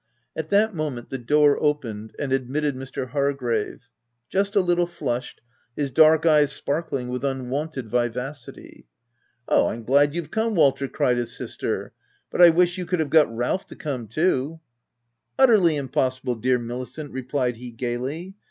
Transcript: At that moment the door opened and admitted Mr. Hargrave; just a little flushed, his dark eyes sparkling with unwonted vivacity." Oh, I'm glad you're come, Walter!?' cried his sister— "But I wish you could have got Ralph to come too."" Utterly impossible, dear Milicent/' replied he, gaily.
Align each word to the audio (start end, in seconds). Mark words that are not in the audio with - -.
At 0.35 0.49
that 0.49 0.73
moment 0.73 1.11
the 1.11 1.19
door 1.19 1.61
opened 1.61 2.15
and 2.17 2.33
admitted 2.33 2.73
Mr. 2.73 3.09
Hargrave; 3.09 3.87
just 4.31 4.55
a 4.55 4.59
little 4.59 4.87
flushed, 4.87 5.41
his 5.75 5.91
dark 5.91 6.25
eyes 6.25 6.51
sparkling 6.51 7.09
with 7.09 7.23
unwonted 7.23 7.87
vivacity." 7.87 8.87
Oh, 9.47 9.67
I'm 9.67 9.83
glad 9.83 10.15
you're 10.15 10.25
come, 10.25 10.55
Walter!?' 10.55 10.87
cried 10.87 11.17
his 11.17 11.37
sister— 11.37 11.93
"But 12.31 12.41
I 12.41 12.49
wish 12.49 12.79
you 12.79 12.87
could 12.87 12.99
have 12.99 13.11
got 13.11 13.31
Ralph 13.31 13.67
to 13.67 13.75
come 13.75 14.07
too."" 14.07 14.59
Utterly 15.37 15.75
impossible, 15.75 16.33
dear 16.33 16.57
Milicent/' 16.57 17.13
replied 17.13 17.57
he, 17.57 17.69
gaily. 17.69 18.33